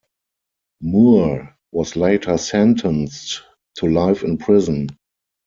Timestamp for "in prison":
4.23-4.87